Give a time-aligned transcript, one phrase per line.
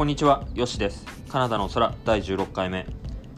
[0.00, 1.04] こんにちは、よしです。
[1.28, 2.86] カナダの空第16回目。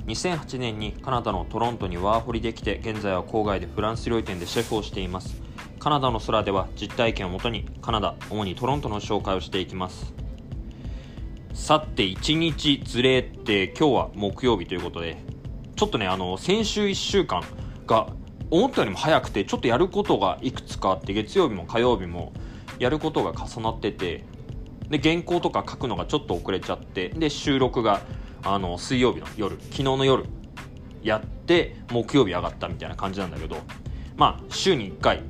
[0.07, 5.43] 2008年にカナダのトロントにワーホリできて、現在は郊外でフランス料理店でシェフをしています。
[5.80, 10.14] カナダの空では実体験をもとにカナダ、主にトロントの紹介をしていきます。
[11.53, 15.17] さて、1日ずれって今日は木曜日ということで、
[15.75, 17.43] ちょっとね、あの、先週1週間
[17.89, 18.07] が
[18.53, 22.32] 思ったよりも早くて、ちょっとやることがいくつかあって、月曜日も火曜日も
[22.79, 24.25] やることが重なってて、
[24.93, 28.03] で原稿とか書くのがちょっと遅れちゃってで収録が
[28.45, 30.27] あの水曜日の夜昨日の夜
[31.03, 33.56] やって木曜日上がったみたいな感じなんだけど
[34.17, 35.23] まあ週に1回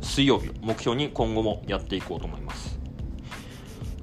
[0.00, 2.78] 水曜日を目標に今後もやっていこうと思います。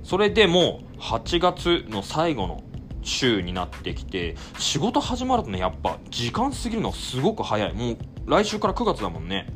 [0.04, 2.62] それでもう8月の最後の
[3.02, 7.74] 週になってきて仕事始まるとねやっぱ時間過ぎるのすごく早い。
[7.74, 7.98] もう
[8.28, 9.48] 来週から9月だもんね。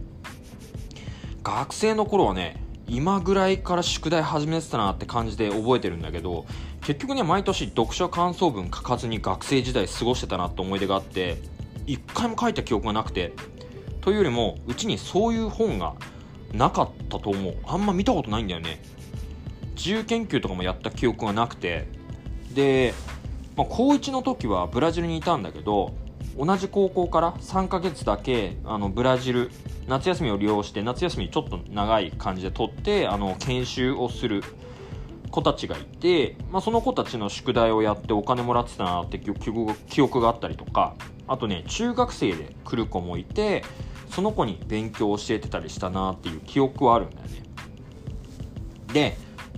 [1.43, 6.45] 学生の頃はね今ぐらいから宿題始めてたなって感じで覚えてるんだけど
[6.81, 11.37] 結局ね毎年読書感想文書かずに学生時代過ごしてたなって思い出があって
[11.85, 13.33] 一回も書いた記憶がなくて
[14.01, 15.95] というよりもうちにそういう本が
[16.53, 17.57] なかったと思う。
[17.65, 18.81] あんま見たことないんだよね。
[19.75, 21.87] 自由研究とかもやった記憶がなくて
[22.53, 22.93] で、
[23.55, 25.93] まあ、高1の時はブラジルにいたんだけど
[26.37, 29.51] 同じ高校から3ヶ月だけあのブラジル
[29.87, 34.43] 夏休みを利用して夏休みちょっと長い感じで取ってあの研修をする
[35.31, 40.95] 子たちがいて、まあ、その子たちの宿題をやってお金もらってたなって記憶があったりとか
[41.27, 43.63] あとね中学生で来る子もいて
[44.09, 47.43] その子に勉強を教えてたりしたなっていう記憶はあるんだよね。
[48.93, 49.17] で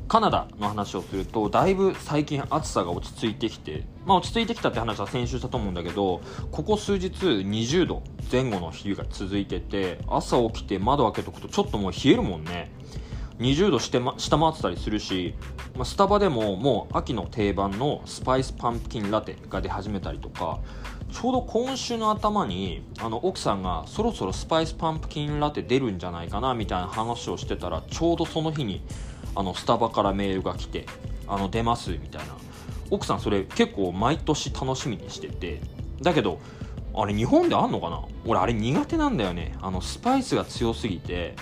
[0.09, 6.21] カナダの話をするとだいぶ最近暑さが落ち着いてきて、まあ、落ち着いてきたって話は先週したと思うんだけど
[6.51, 12.71] ここ数日20度前後の日が続いてて朝起きて窓開けとくとちょっともう冷えるもんね。
[13.37, 15.33] 20度して、ま、下回ってたりするし、
[15.75, 20.59] まあ、スタバでももう秋の定番のスパイスパンプキンラテが出始めたりとか
[21.09, 28.81] ちょうど今週の頭にあの奥さんがそろそろスパイスパンプキンラテ出るんじゃないかなみたいな話をしてたらちょうどその日に
[29.35, 30.85] あのスタバからメールが来て
[31.27, 32.35] あの出ますみたいな。
[32.91, 35.61] 奥さんそれ結構毎年楽しみにしてて。
[36.01, 36.39] だけど
[36.93, 38.03] あれ日本であんのかな？
[38.25, 39.55] 俺あれ苦手なんだよね。
[39.61, 41.35] あのスパイスが強すぎて。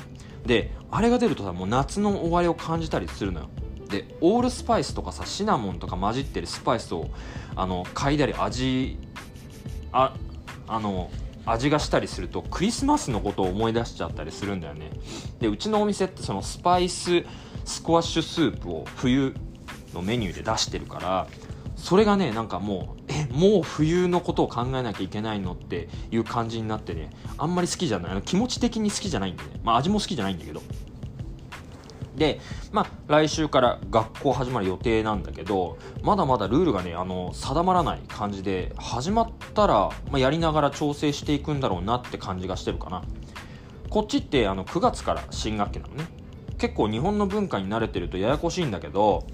[0.46, 3.50] であれが出るとさもう夏の終わりを感じたりするのよ。
[3.90, 7.10] でオールスパイスとかさシナモンとか混じってるスパイスを
[7.56, 8.98] あの嗅いだり味
[9.92, 10.14] あ
[10.68, 11.10] あの
[11.46, 14.90] 味がしたりするとクリスマスのことを思い出しちゃったりするんだよね。
[15.40, 17.24] でうちのお店ってそのスパイス
[17.68, 19.36] スクワッシュスープを冬
[19.94, 21.28] のメニューで出してるから
[21.76, 29.50] それがねなんかもうえもう冬のことを考えなきゃいけないのっていう感じになってねあんまり好きじゃない気持ち的に好きじゃないんでね。
[29.64, 30.62] まあ味も好きじゃないんだけど。
[32.16, 32.40] で、
[32.72, 43.04] まあ、来週から学校始まる予定なんだけどまだまだルールがねあの定まらない感じで始まったら、まあ、やりながら調整していくんだろうなって感じがしてるかな。
[43.92, 46.17] こっちってあの9月から新学期なのね。
[46.58, 49.28] 結構日本の文化に慣れてるとややこしいんだけど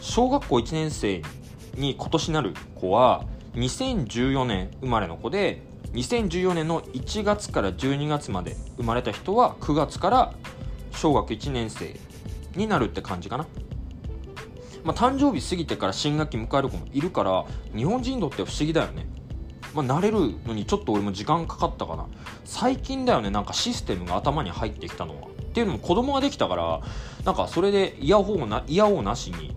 [0.00, 1.22] 小学校1年生
[1.74, 3.24] に今年なる子は
[3.54, 5.62] 2014年生まれの子で
[5.92, 10.32] 2014年の1月から12月まで生まれた人は9月から
[10.92, 11.98] 小学1年生
[12.54, 13.46] になるって感じかな。
[14.84, 19.06] まあ、誕生日過ぎてから新学期迎える子もいるから日本人にとっては不思議だよね。
[19.74, 22.06] まあ、慣れるのにちょっと俺も時間かかったかな
[22.44, 26.80] 最近だよねなんかシステムが頭に入ってきたのはっていうのも子供ができたから
[27.24, 29.56] なんかそれでイヤホンなイヤホンなしに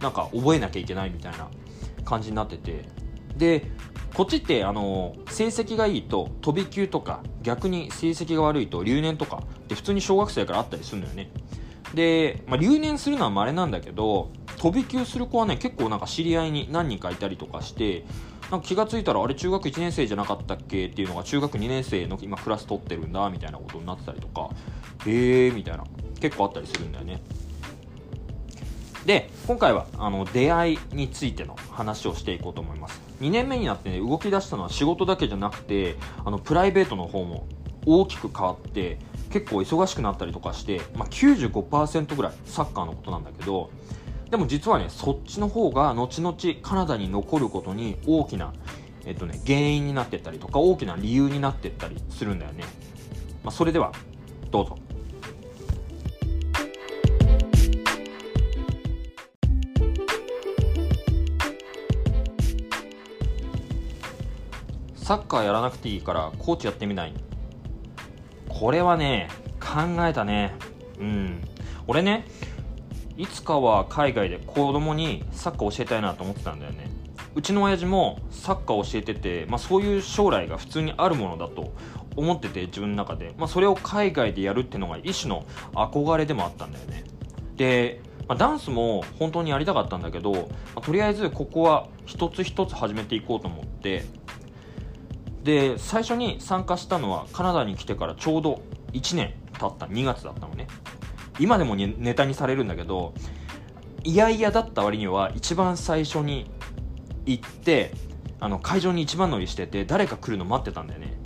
[0.00, 1.48] なんか覚えなきゃいけないみたいな
[2.04, 2.88] 感じになってて。
[3.36, 3.66] で
[4.14, 11.30] こっちってあの成績がいいと飛び級とか逆に成績が悪いと留年とかって普通に小学生からあったりするんだよね。
[11.94, 18.04] で、まあ、留年するのは稀なんだけど飛び級する子はね結構なんか知り合いに何人かいたりとかして
[18.52, 20.86] なんか気が付いたらあれ中学1年生じゃなかったっけ？
[20.88, 24.50] っていうのが中学2年生の今クラス取ってるんだみたいなことになってたりとか。
[25.06, 25.84] へえーみたいな。
[26.20, 27.22] 結構あったりするんだよね。
[29.06, 33.00] で今回はあの出会いについての話をしていこうと思います。
[33.22, 37.46] 2年目になって、ね、動き出したのは仕事だけじゃなくてあのプライベートの方も
[37.86, 38.98] 大きく変わって
[39.30, 43.70] 結構忙しくなったりとかして、まあ、95%ぐらいサッカーのことなんだけど
[44.32, 48.54] でも実はねそっちの方が後々カナダに残ることに大きな、
[49.04, 52.64] えっとね、原因になってったりとか大きな理由になってったりするんだよね、
[53.44, 53.92] まあ、それでは
[54.50, 54.78] どうぞ。
[64.96, 67.12] サッカーやらなくていいからコーチやってみない。
[68.48, 69.28] これはね
[69.60, 70.54] 考えたね。
[70.98, 71.42] うん。
[71.86, 72.24] 俺ね
[73.16, 76.90] いつかは海外で子供にサッカー教えたいなと思ってたんだよね。
[77.34, 81.72] うちの親父もサッカー教えてて、まあ、そういう将来が普通にあるものだと
[82.16, 87.04] 思ってて自分の中で、まあ、それを海外でやるっていうのが一種の憧れでもあったんだよね。
[87.56, 90.40] で、まあ、ダンスも本当にやりたかったんだけど、ま
[90.76, 94.04] あ、とりあえずここは一つ一つ始めていこうと思って。
[95.42, 98.62] で最初に参加したのはカナダに来てからちょうど
[98.92, 99.86] 1年経った。
[99.86, 100.68] 2月だったのね。
[101.42, 103.14] 今でもネタにされるんだけど
[104.04, 106.48] いやいやだった割には一番最初に
[107.26, 107.92] 行って
[108.38, 111.18] あの会場に一番乗りしてて誰か来るの待ってたんだよね。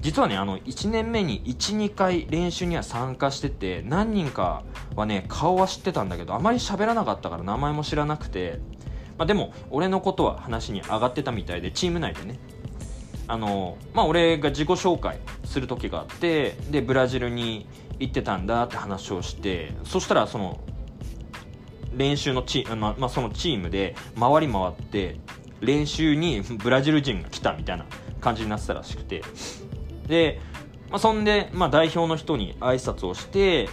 [0.00, 4.62] 実はねあの1年目に12回練習には参加してて何人か
[4.96, 8.60] はね顔は知ってたんだけどあまり喋らなかったから名前も知らなくて、
[9.16, 12.38] まあ、でも俺のことは話に上がってたみたいでチーム内でね。
[13.26, 17.66] あのまあ俺が自己紹介する時があってでブラジルに
[17.98, 20.60] 行ってたんだって話をしてそしたらその
[21.96, 25.16] 練習のチーム、まあ、そのチームで回り回って
[25.60, 27.86] 練習に ブラジル人が来たみたいな
[28.20, 29.22] 感じになってたらしくて。
[30.06, 30.40] で、
[30.90, 33.68] まあ、そんで、まあ、代表の人に挨拶をして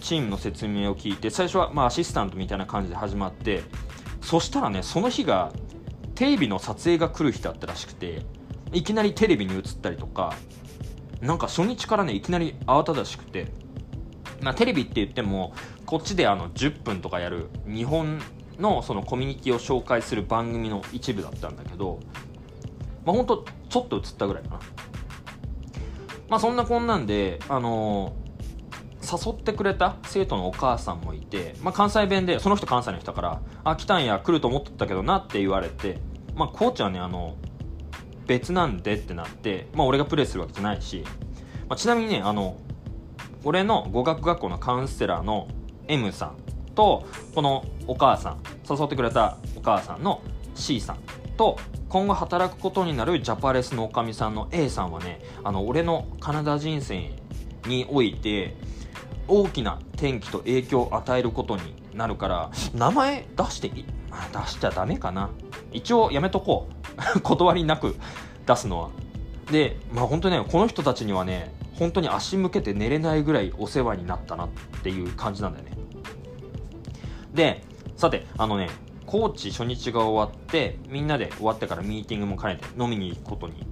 [0.00, 3.62] チームの説明を聞いて最初はまあアシスタントみたいな感じで始まって
[4.20, 5.52] そしたらねその日が
[6.14, 8.22] テレビの撮影が来る日だったらしくて
[8.72, 10.34] いきなりテレビに映ったりとか
[11.24, 13.48] なんか初日からねいきなり慌ただしくて、
[14.42, 15.54] まあ、テレビって言っても
[15.86, 18.20] こっちであの10分とかやる日本
[18.58, 21.98] のそのコミュニティを紹介する番組の一部だったんだけど、
[23.06, 24.60] まあ、ほんとちょっと映ったぐらいかな。
[26.28, 35.98] まあそんなこんなんであのー、誘ってくれた生徒のお母さんもいて、まあ、関西弁でその人関西の人だから「あ来たんや来ると思ってたけどな」って言われて
[36.34, 37.36] まあコーチはねあの
[38.26, 41.04] 別なんでってなって、まあ、俺がプレイするわけじゃないし、
[41.68, 42.56] まあ、ちなみにねあの
[43.44, 45.48] 俺の語学学校のカウンセラーの
[45.88, 46.36] M さん
[46.74, 48.38] とこのお母さん
[48.68, 50.22] 誘ってくれたお母さんの
[50.54, 50.98] C さん
[51.36, 57.10] と今後働くことになるジャパレスのおかみさんの A さんはねあの俺のカナダ人生
[57.66, 58.56] において
[59.28, 63.84] 大きな転機と影響を与えることになるから名前出してい
[64.32, 65.30] 出しちゃダメかな。
[65.72, 66.83] 一応やめとこう。
[67.22, 67.96] 断りなく
[68.46, 68.90] 出すのは。
[69.50, 74.48] でまあ本当ねこの人たちにはね本当に足向けて寝れないぐらいお世話になったなっ
[74.82, 75.72] ていう感じなんだよね。
[77.34, 77.62] で
[77.96, 78.70] さてあのね
[79.06, 83.66] コーチ初日が終わってみんなで終わってからミーティングも兼ねて飲みに行くことに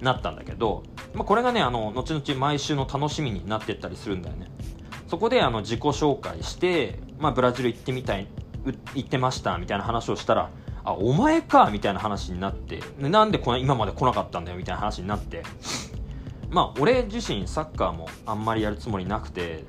[0.00, 0.82] なったんだけど、
[1.14, 4.48] まあ、これがねあの後々毎週の楽しみになってったりするんだよね。
[5.08, 8.26] そこであの自己紹介して、まあ、ブラジル行ってみたい
[8.94, 10.50] 行ってましたみたいな話をしたら
[10.86, 15.42] あお前かみたいな話になってなんでこの今まで来なかったんだよみたいな話になって。
[16.48, 19.64] まあ俺自身サッカーもあんまりやるつもりなくて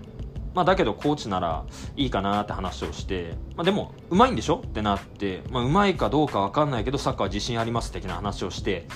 [0.53, 1.65] まあ、だけどコーチなら
[1.95, 4.63] いいかなって話をして、まあ、でもうまいんでしょ？
[4.65, 8.87] ってなって、まあ、うまいかどうか分かんないけどサッカーは自信あります的な話をして、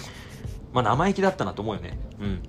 [0.73, 1.99] まあ、生意気だったなと思うよね。
[2.19, 2.41] うん。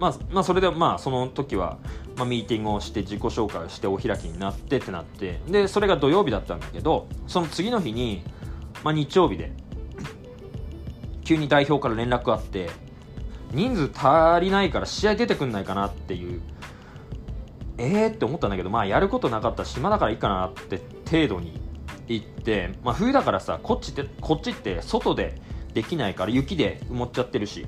[0.00, 1.78] まあ、まあそれでまあその時は、
[2.16, 8.24] まあ、ミーティングをして自己紹介をしてお開きになってってなってでそれが土曜日だったんだけどその次の日に、
[8.84, 9.52] まあ、日曜日で。
[11.28, 12.70] 急に代表から連絡があって
[13.52, 16.40] 人数足りないから試合出てくんないかなっていう
[17.76, 21.60] えーって思ったんだけどまあやることなかったし暇だからいいかなって程度に
[22.06, 25.34] 行って、まあ、冬だからさこっちってこっちって外で
[25.74, 27.66] できないから雪で埋もっちゃってるし。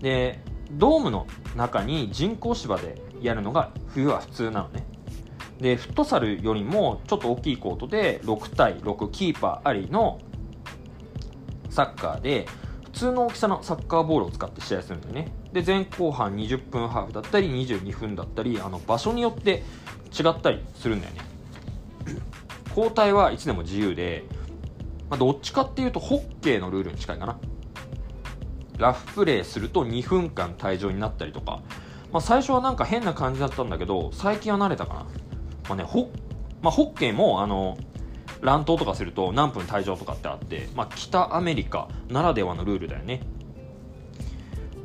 [0.00, 0.40] で
[0.72, 4.84] ドームの中に人工芝でやるのが冬は普通なのね。
[5.60, 10.18] でフットサルよりもちょっと大きいコートで6対6キーパーありの
[11.76, 12.46] サッカーで
[12.84, 15.30] 普通の大きさのサッカーボールを使って試合するんだよね。
[15.52, 19.62] で前後半20分ハーフだったり22分だったりあの場所によって
[20.18, 21.20] 違ったりするんだよね。
[22.74, 24.24] 交代はいつでも自由で、
[25.10, 27.38] まあ、どっちかっていうとホッケーのルールに近いかな。
[28.78, 31.60] ラフプレーすると2分間退場になったりとか、
[32.10, 35.06] まあ、最初はなんか変な感じだったんだけど最近は慣れたかな、ま
[35.70, 36.10] あねホ
[36.62, 37.78] まあ、ホッケーもあの
[38.40, 43.20] 乱闘とかすると何分退場とかってあって、まあ、北アメリカならではのルールだよね。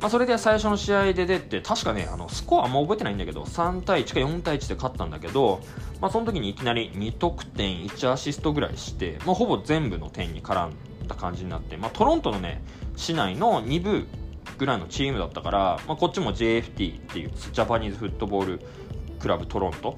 [0.00, 5.60] まあ、それで最初の試合で出て、確かね、あのスコアあんま覚えてないんだけど、3対1か4対1で勝ったんだけど、
[6.00, 10.72] まあ、その時にいきなり2得点、1アシストぐらいして、まあ、ほぼ全部の点に絡ん
[11.06, 12.64] だ感じになって、まあ、トロントのね、
[12.96, 14.06] 市内の2部
[14.58, 18.60] ぐらいのチームだったから、まあ、こっちも JFT っていうジャパニーズフットボール
[19.20, 19.96] クラブトロント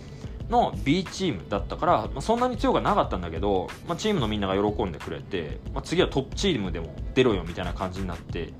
[0.50, 8.52] の B チームだったから、まあ、そんなに強くなかったんだけど、まあ、チームのみんなが喜んでくれて、まあ、次はトップチームでも出ろよみたいな感じになって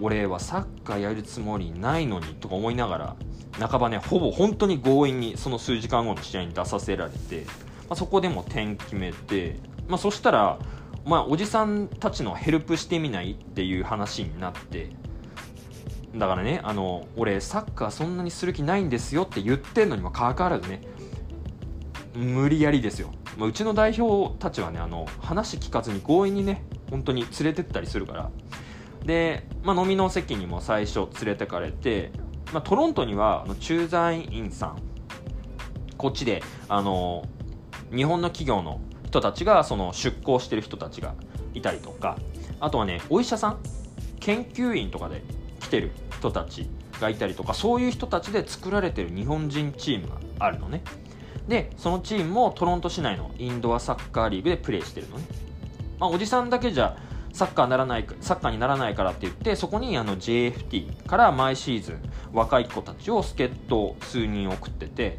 [0.00, 3.16] 俺はサッカーやるつもりないのにとか思いながら
[3.58, 7.46] 半ばねほぼ本当に強引にその数時間後の試合に出させられて、
[7.88, 10.58] ま、そこでも点決めて、ま、そしたら、
[11.04, 14.90] まあ、おじさんたちのヘルプしてみないっていう話になって
[16.14, 20.82] だからねあの俺サッカーそんなにする気ないんですよって言ってんのにもかかわらずね
[22.14, 28.30] 無理やりですよ、まあ、うちの代表たちはねあの話聞かずに強引にね本当に連れてったりするから。
[29.04, 32.10] で、まあ、飲みの席にも最初連れてかれて、
[32.52, 34.82] まあ、トロントにはあの駐在員さん
[35.96, 37.24] こっちであの
[37.94, 41.14] 日本の企業の人たちがその出向してる人たちが
[41.54, 42.16] いたりとか。
[42.60, 43.58] あとはねお医者さん
[44.20, 45.22] 研究員とかで
[45.68, 46.68] てる人たち
[47.00, 50.82] がいたりとかそういう人たちで作られてる日本人チームがあるのね。
[51.46, 55.24] でそのチームもトロント市内のインドアサッカーリーグでプレーしてるのね、
[55.98, 56.98] まあ、おじさんだけじゃ
[57.32, 65.18] サッカーならないサッカーにならないからって言ってそこにあの JFT から毎シーズン若い子たちを助っ人数人送ってて、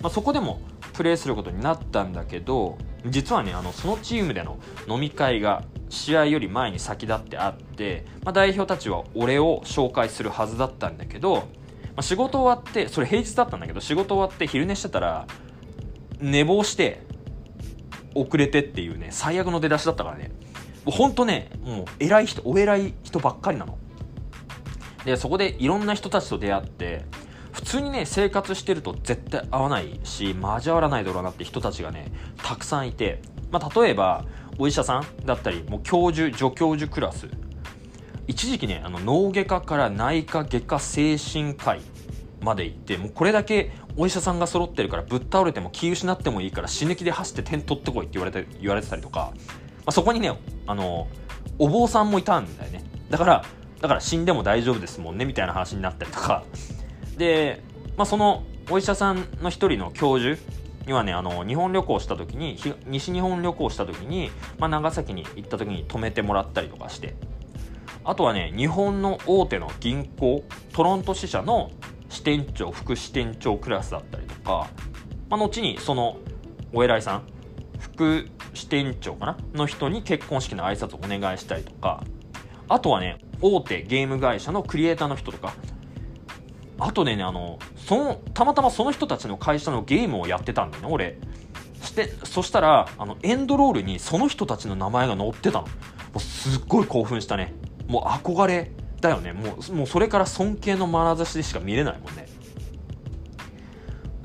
[0.00, 0.60] まあ、そこでも
[0.92, 2.78] プレーすることになったんだけど
[3.10, 4.58] 実はねあのそのチームでの
[4.88, 11.42] 飲み会が試合より前に先立ってあって、まあ、代表たちは俺を紹介するはずだったんだけど、ま
[11.98, 15.26] あ、仕事終わってそれ平日だったんだけど仕事終わって昼寝してたら
[16.20, 17.02] 寝坊して
[18.14, 20.30] 遅れてっていうね最悪の出だしだったからね。
[20.84, 23.78] もうほんとねもう偉い人お偉い人ばっかりなの。
[25.04, 27.04] でそこでいろんな人たちと出会って
[27.56, 34.26] 普通にね生活してると絶対合わないし交わらないだろうなって人たちがねたくさんいて、まあ、例えば
[34.58, 37.28] お医者さんだったりもう教授助教授クラス。
[38.26, 41.80] 一時期ねあの脳外科から内科外科精神科医
[42.42, 51.08] まで行ってもうこれだけお医者さんが揃ってるからぶっ倒れても気失ってもいいから死ぬ気で走って点取ってこいって言われて言われてたりとか、まあ、そこにねあの
[51.58, 52.84] お坊さんもいたんだよね。
[53.08, 53.44] だから
[53.80, 56.44] だから死んでも大丈夫ですもんねみたいな話になったりとか。
[57.16, 57.62] で、
[57.96, 60.40] まあ、そのお医者さんの一人の教授
[60.86, 67.14] にはねあの日本旅行した時に西日本旅行した時に、まあ、長崎に行った時に泊めてもらったりとかして。
[68.04, 71.72] あとはね日本の大手の銀行トロント支社の
[72.08, 74.68] 支店長副支店長クラスだったりとか、
[75.28, 76.18] まあ、後にその
[76.72, 77.22] お偉いさん
[77.80, 79.36] 副支店長かな？
[79.54, 82.04] の人に結婚式の挨拶をお願いしたりとか。
[82.68, 85.52] あとはね大手ゲーム会社のクリエイターの人とか
[86.78, 91.18] あとねあのそのたまたまその人たちの会社のゲームをやってたんだよね俺。
[91.82, 95.62] してそしたらあのエンドロールにその人たちの名前が載ってたの。
[95.62, 95.70] も
[96.16, 97.54] うすっごい興奮したね。
[97.86, 99.32] もう憧れだよね。
[99.32, 102.26] もうもうそれから尊敬の眼差しでしか見れないもんね。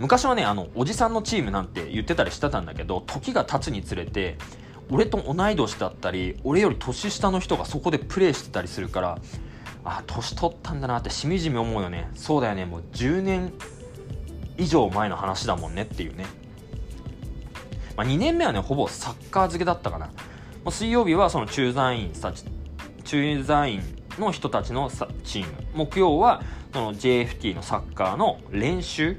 [0.01, 4.37] 昔はねあのおじさんのチームなんて言ってたりしてたんだけど時が経つにつれて
[4.89, 9.19] 俺と同い年だったり俺より年下の人がそこでプレーしてたりするから
[9.83, 12.09] あ年取ったんだなってしみじみ思うよね。
[12.15, 12.65] そうだよね。
[12.65, 13.51] もう10年
[14.57, 16.25] 以上前の話だもんねっていうね、
[17.95, 20.09] まあ、2年目はねほぼサッカー漬けだったかな。
[20.69, 22.45] 水曜日はその駐在員たち
[23.03, 23.81] 駐在員
[24.19, 24.91] の人たちの
[25.23, 25.47] チーム。
[25.73, 29.17] 木曜はその JFT のサッカーの練習。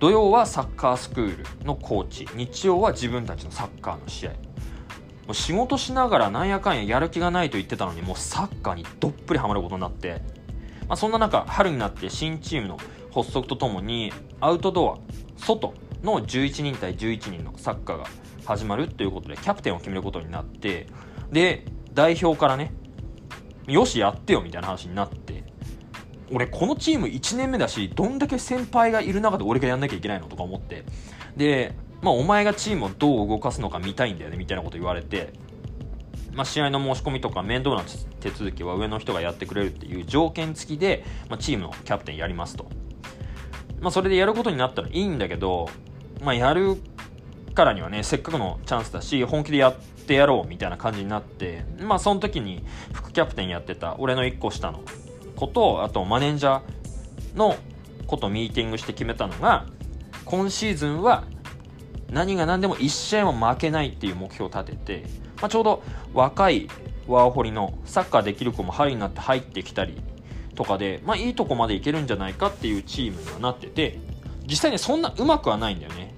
[0.00, 2.28] 土曜はサッカースクールのコーチ。
[2.34, 4.47] 日曜は自分たちのサッカーの試合。
[5.28, 10.22] もう仕事しながらなんやかんややる気がないと言ってたのにもうサッカーにどっぷりハマることになって、
[10.88, 12.78] まあ、そんな中春になって新チームの
[13.14, 14.98] 発足とともにアウトドア
[15.36, 18.06] 外の11人対11人のサッカーが
[18.46, 20.86] 始まるということでキャプテンを決めることになって
[21.30, 22.72] で代表からね
[23.66, 25.44] よしやってよみたいな話になって
[26.32, 30.84] 俺このチーム1年目だしどんだけ先輩がいる中で俺がやんなきゃいけないのとか思って
[31.36, 35.32] でまあ、お前がチームをどう動かすのか見たいんだよねみたいなこと言われて、
[36.32, 37.82] まあ、試合の申し込みとか面倒な
[38.20, 42.68] 手続きは上の人がやってくれるっていう条件付きで、まあ、チームのキャプテンやりますと、
[43.80, 45.68] まあ、それでやることになったらいいんだけど、
[46.22, 46.76] まあ、やる
[47.54, 54.84] からにはねせっかくのチャンスだし本気でやってやろうみたいな感じになってまあその時に副キャプテンやってた俺の1個下の
[55.34, 57.56] 子とあとマネージャーの
[58.06, 59.66] ことミーティングして決めたのが
[60.24, 61.24] 今シーズンは
[62.10, 65.04] 何が何でも1試合も負けないっていう目標を立てて、
[65.40, 65.82] まあ、ちょうど
[66.14, 66.68] 若い
[67.06, 70.00] ワーホリのサッカーできる子も春になって入ってきたり
[70.54, 73.98] とかで、まあ、いいとこまでいけるんじゃないかっていうチームにはなってて
[74.46, 76.14] 実際ねそんなうまくはないんだよね。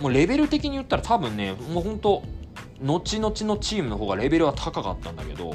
[0.00, 2.22] もうレベル的に言ったら多分ねもうほんと
[2.80, 5.54] 後々のチームの方がレベルは高かったんだけど。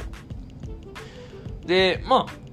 [1.65, 2.45] でまあ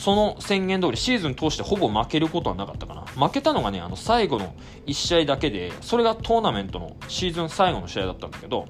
[0.00, 3.02] その宣言通りシーズン通してほぼ負けることはなかったかな。
[3.02, 4.54] 負けたのがねあの最後の
[4.86, 8.66] 1試合だけでそれがトーナメントのシーズン最後の試合だったんだけど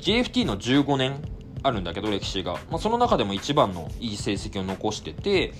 [0.00, 1.22] JFT の15年
[1.62, 5.52] あるんだけど歴史が、まあ、その中でも一番のいい成績を残してて、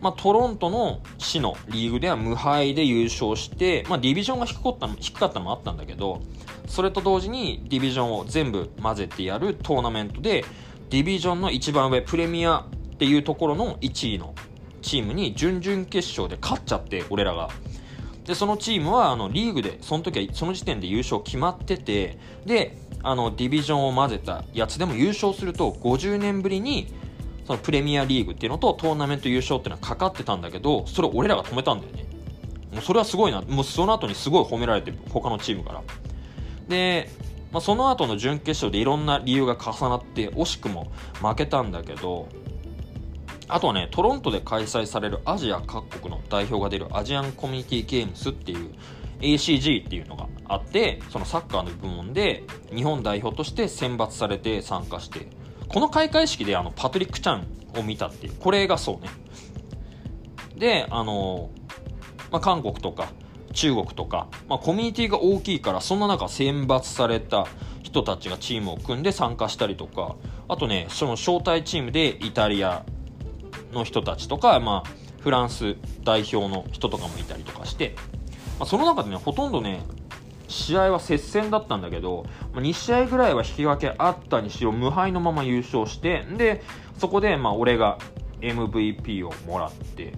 [0.00, 6.22] まあ、トロントの市のリーグでは無敗で優勝して、まあ、ディビジョンが低かった低かったのもあったんだけど
[6.66, 10.46] それと同時にディビジョンを全部混ぜてやるトーナメントで
[10.88, 12.64] ディビジョンの一番上プレミア
[12.98, 14.34] っていうところの1位の
[14.82, 17.48] チームに準々決勝で勝っちゃって俺らが。
[18.24, 26.92] でそのチームはあのリーグでその時はその時点で優勝決まっててであのディビジョンを混ぜたやつでも優勝すると50年ぶりに
[27.46, 32.04] そのプレミアリーグっていうのとトーナメント優勝っていうのはかかってたんだけどそれを俺らが止めたんだよね。
[32.72, 33.40] もうそれはすごいな。
[33.40, 35.82] もうその後にすごい褒められて他のチームから。
[36.68, 37.08] で、
[37.50, 40.90] まあ、その後の準決勝でいろんな理由が重なって惜しくも
[41.22, 42.28] 負けたんだけど
[43.48, 48.74] あとはねトロントで開催されるアジア各国の代表が出るアジアンコミュニティゲームスっていう
[49.20, 55.28] ACG っていうのがあってそのサッカーの部門で日本代表として選抜されて参加して
[55.68, 59.08] この開会式であのパトリック・チャンを見たっていうこれがそうね。
[60.56, 61.50] であの、
[62.30, 63.10] まあ、韓国とか
[63.52, 67.46] 中国とか、まあ、コミュニティが大きいからそんな中選抜された
[67.82, 70.16] 人たちがチームを組んで参加したりとか
[70.48, 72.84] あとねその招待チームでイタリア
[73.78, 77.94] の人たちとか、まあ、フランス代表の人とかもいたりとかして、
[78.58, 79.82] まあ、その中でねほとんどね
[80.48, 86.62] 試合は接戦だったんだけど、まあ、2試合ぐらいは引き分けあったにしろ無敗のまま優勝してで
[86.98, 87.98] そこでまあ俺が
[88.40, 90.12] MVP をもらって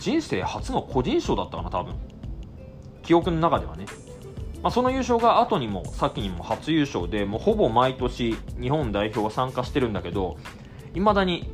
[0.00, 1.94] 人生初の個人賞だったかな多分。
[3.08, 3.86] 記憶の中ではね、
[4.62, 10.36] まあ、その優勝が後にも先にも初優勝でもうほぼ毎年日本代表が参加してるんだけど
[10.94, 11.50] いまだに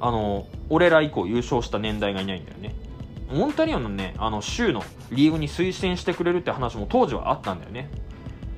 [0.00, 2.74] あの俺ら以降優勝した年代がいないんだよね。
[3.32, 7.90] モンタリオンのねあの州のリーグに推薦してくれるって話も当時はあったんだよね。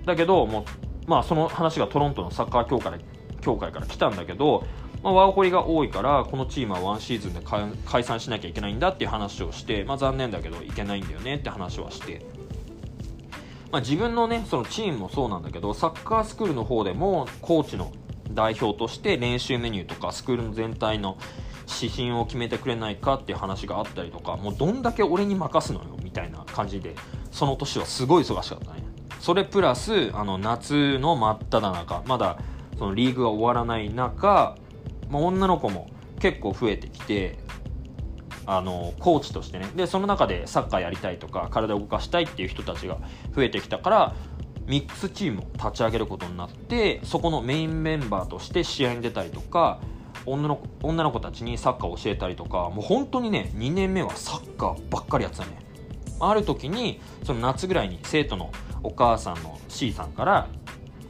[0.07, 0.65] だけどもう
[1.11, 3.01] まあその話がトロントのサッカー協会
[3.41, 4.65] 協会から来たんだけど、
[5.03, 7.41] まあ、ワーホリが多いからこのチームはワンシーズンで
[7.87, 12.25] 解散しなきゃいけないんだっていう話をして、まあ、残念だけどいけないんだよねって話はして、
[13.73, 17.93] まあ、自分のねそのチームもそうなんだけどサッカースクールの方でもコーチの
[18.35, 21.19] 代表として練習メニューとかスクールの全体の
[21.81, 26.95] 指針を決めてくれないかっていう話があったりとかもうどんだけ俺に任すのよみたいな感じで
[27.31, 28.83] その年はすごい忙しかったね。
[29.21, 32.39] それプラスあの夏の真っ只中まだ
[32.79, 34.57] そのリーグが終わらない中、
[35.11, 37.39] まあ、女の子も結構増えてきて
[38.47, 39.71] あのコーチとしてね。
[39.77, 42.99] でその中でサッカーやりたいとか体を動かしたいっていう人たちが
[43.35, 44.15] 増えてきたから
[44.67, 49.81] ミックスチームを立ち上げることになってそこのメインメンバーとして試合に出たりとか
[50.27, 55.59] 女の女の子たちにサッカーを教えたりとかもう本当にね2年目はサッカーばっかりやってたね。
[56.21, 60.49] ある時にその夏ぐらいに生徒のお母さんの C さんから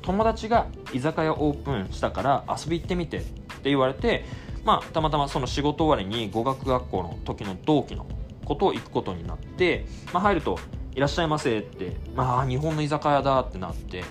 [0.02, 3.30] 友達が居酒屋オープンしたから遊び行ってみてって
[3.64, 4.24] 言われて
[4.64, 8.06] まあたまたまその仕事終わりに語学学校の時の同期の
[8.44, 10.58] ことを行くことになって、まあ、入ると
[10.94, 14.04] いらっしゃいませってまあ日本の居酒屋だってなって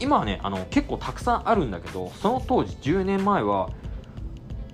[0.00, 3.70] 今はねあの結構たくさんあるんだけどその当時10年前は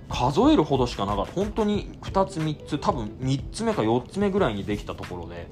[0.09, 1.33] 数えるほどしかなかった。
[1.33, 5.47] 本当に2つ3つ多分3つ目か4つ目ぐらいにできたところで、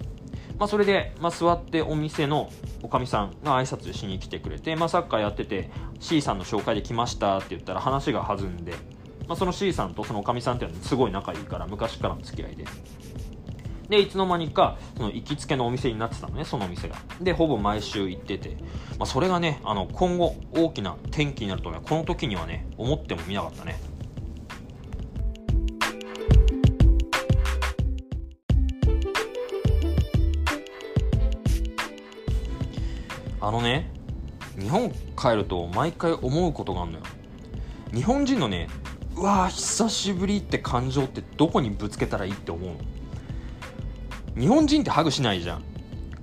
[0.57, 5.69] まあ、それで、まあ、座ってお店のおかみさんが挨拶しに来てくれて、まあ、サッカーやってて
[5.99, 8.73] C さんの紹介で来ましたって言ったら話が弾んで、
[9.27, 12.65] まあ、その C さんとそのおかみさんっていうのはすごい仲いいから昔からの付き合いで。
[12.65, 13.06] す
[13.89, 16.97] でいつの間にかその行きつけのお店になってたのねそのお店が。
[17.21, 18.57] でほぼ毎週行ってて、
[18.99, 23.79] まあ、それがねあの今後大きな転機になるとはこの時にはね思ってもみなかったね。
[33.39, 33.89] あのね
[34.59, 37.03] 日本帰ると毎回思うことがあるのよ。
[37.93, 38.67] 日本人のね
[39.15, 42.75] うわー久しぶりって感情ってどこにぶつけたらいいって思うの？
[44.37, 45.63] 日本人ってハグしないじゃん。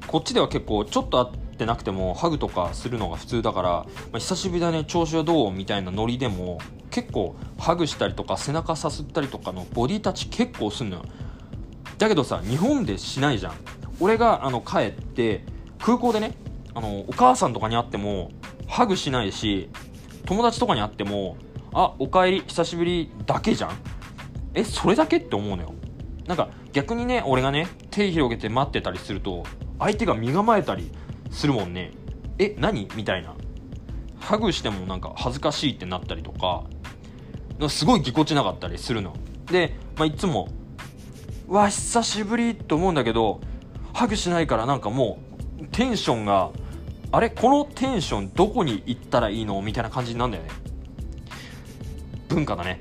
[0.07, 6.59] こっちでは結構ちょっと会ってなくてもハグとかするのが普通だから、まあ、久しぶりだね調子はどうみたいなノリでも
[6.91, 11.05] 結構ハグしたりとか背中さすったりとかのボディタッチ結構すんのよ。
[11.99, 13.55] だけどさ日本でしないじゃん。
[13.99, 15.45] 俺があの帰って
[15.81, 16.35] 空港でね
[16.75, 18.31] あのお母さんとかに会っても
[18.69, 19.71] ハグしないし
[20.27, 21.37] 友達とかに会っても
[21.73, 23.71] あおかえり久しぶりだけじゃん。
[24.55, 25.75] えそれだけって思うのよ。
[26.27, 29.45] なんか逆にね俺がね手広げて待ってたりすると
[29.79, 30.91] 相手が身構えたり
[31.31, 31.93] するもんね。
[32.39, 32.89] え何？
[32.97, 33.35] みたいな。
[34.19, 36.65] ハグしてもなんか恥ずかしいってなったりとか。
[37.69, 39.15] すごいぎこちなかったりするの。
[39.47, 40.49] で、まあ、いつも
[41.47, 43.41] うわ久しぶりと思うんだけど
[43.93, 45.19] ハグしないからなんかも
[45.61, 46.51] うテンションが
[47.13, 47.31] あれ？
[47.31, 49.63] このテンションどこに行ったらいいの？
[49.63, 50.51] みたいな感じになるんだよね。
[52.29, 52.81] 文化だね。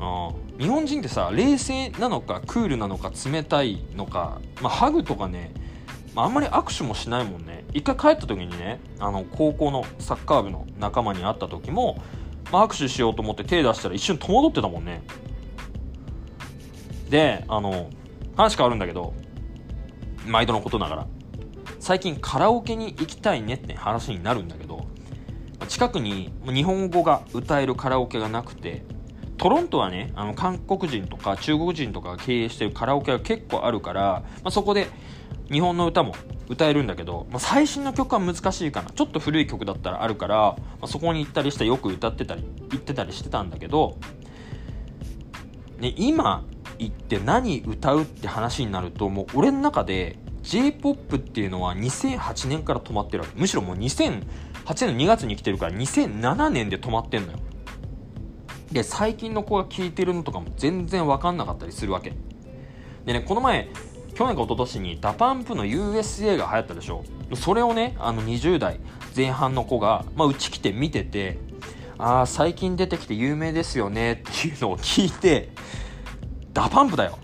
[0.00, 5.52] うん日本人ってさ冷静なのかクールなのか冷たいのか、まあ、ハグとかね、
[6.14, 7.64] まあ、あんまり握手もしないもんね。
[7.72, 12.00] 一回帰った時にねあの高校のサッカー部の仲間に会った時も、
[12.52, 15.02] まあ、握手しようと思って手出したら一瞬戸惑ってたもんね。
[17.10, 17.90] であの
[18.36, 19.14] 話変わるんだけど
[20.26, 21.06] 毎度のことながら
[21.78, 24.86] 最近カラオケに行きたいねって話になるんだけど
[25.68, 28.84] 近くに日本語が歌えるカラオケがなくて
[29.44, 34.86] トロントはねあの韓国人とか中国人とかが経営してるカラオケが結構あるから、まあ、そこで
[35.52, 36.14] 日本の歌も
[36.48, 38.88] 歌えるんだけど、まあ、最新の曲は難しいかな。
[38.88, 43.98] ちょっと古い曲だったらあるから、まあ、そこに行ったりしてよく歌ってたり行ってたりしてたんだけど、
[45.78, 46.42] ね、今
[46.78, 53.38] 行って何歌うって話になるともう俺の中で J-POP っていうのは2008年から止まってるわけ。
[53.38, 54.22] むしろもう2008
[54.86, 57.38] 年の2月に来てるから2007年で止まってんのよ。
[58.74, 62.12] で最近の子が聴いてるのとかも全然分かんなかったりするわけ。
[63.04, 63.68] でねこの前
[64.14, 67.04] 去年か一昨年にダパンプの USA が流行ったでしょ。
[67.34, 68.80] それをねあの20代
[69.16, 71.38] 前半の子が、まあ、うち来て見てて
[71.98, 75.50] ああ最近出てきて有名ですよねっていうのを聞いて
[76.52, 77.16] DA PUMP だよ。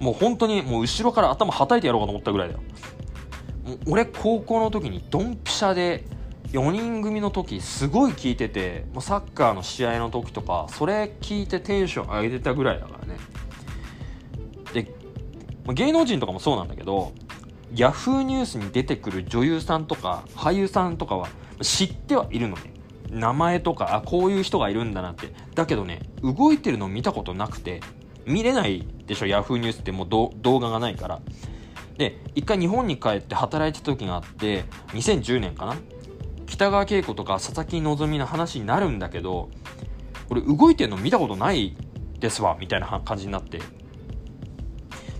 [0.00, 2.60] もう本当にもう後ろから頭はたいてやろうかと思ったぐらいだよ。
[3.86, 6.04] 俺高校の時にドンピシャで
[6.54, 13.18] 4人組の時すごい聞いててもうサッカーの試合の時とかそれ聞いてテンション上げてたぐらいだからね。
[14.72, 14.94] で
[15.74, 17.12] 芸能人とかもそうなんだけど
[17.74, 21.28] ヤフーニュースに出てくる女優さんとか俳優さんとかは
[21.60, 22.72] 知ってはいるのね。
[23.10, 25.32] 名前とかあこういう人がいるんだなって。
[25.56, 27.80] だけどね動いてるの見たことなくて
[28.26, 31.20] 見れないでしょヤフーニュースってもう動画がないから。
[31.98, 35.76] で一回日本に帰って働いてた時があって2010年かな
[36.46, 39.50] 北川景子とか佐々木希の話になるんだけど
[40.28, 41.76] これ動いてるの見たことない
[42.18, 43.58] ですわみたいな感じになって、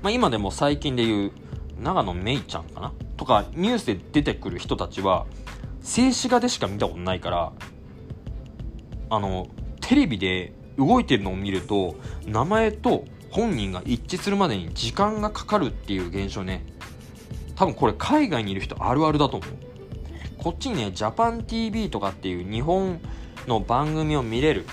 [0.03, 1.33] まあ、今でも最近で言う
[1.81, 2.93] 長野めいちゃんかな？
[3.17, 5.27] とかニュースで出てくる人たちは
[5.83, 7.53] 静止画でしか見たことないから
[9.11, 9.49] あの
[9.81, 16.65] テレビで動いてるのを見ると名前と本人が一致するまでに時間がかかるっていう現象ね。
[17.57, 19.51] 多分これ海外にいる人あるあるだと思う。
[20.45, 23.01] こっちにねジャパン TV とかっていう日本
[23.47, 24.67] の番組を見れる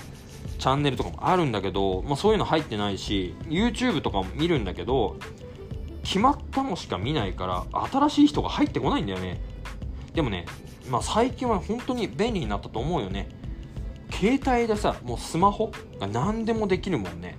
[0.60, 5.16] チャンネルとかもあるんだけど、まあ、そういうの入ってないし YouTube とかも見るんだけど
[6.04, 9.40] 決まったのしか見ないから新しい人が入ってこないんだよね。
[10.14, 10.46] でもね、
[10.90, 13.30] まあ、最近は本当に便利になったと思うよね。
[14.12, 17.38] 携帯でさもうスマホが何でもできるもんね。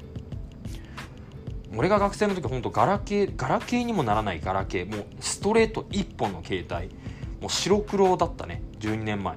[1.76, 4.90] 俺が学生の時ほんとガラケーガラケーにもならないガラケー。
[4.90, 6.88] もうストレート1本の携帯。
[7.42, 8.62] もう白黒だったね。
[8.78, 9.36] 12年前。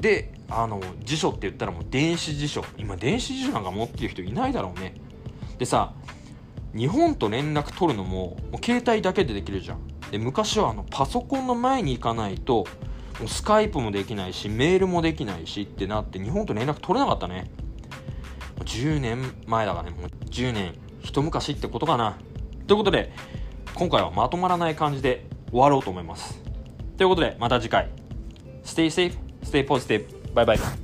[0.00, 2.64] であの辞書って言ったらもう電子辞書。
[2.76, 4.94] 今電子辞書なんか持ってる人いないだろうね。
[5.56, 5.94] でさ
[6.76, 9.78] 日本と連絡取るのももう携帯だけでできるじゃん。
[10.10, 12.66] で昔はあのパソコンの前に行かないと
[13.20, 17.52] もうスカイプもできないしメールもできないしってなって日本と連絡取れなかったね。
[18.64, 19.96] 10年前だからね。
[19.96, 20.74] もう10年。
[21.02, 22.16] 一昔ってことかな。
[22.66, 23.12] ということで
[23.74, 26.43] 今回はまとまらない感じで終わろうと思います。
[26.96, 27.88] ということでまた次回
[28.64, 30.83] Stay safe, stay positive, bye bye